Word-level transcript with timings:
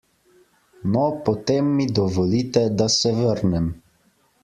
No, 0.95 1.03
potem 1.27 1.71
mi 1.75 1.87
dovolite, 2.01 2.67
da 2.83 2.91
se 2.97 3.15
vrnem. 3.23 3.73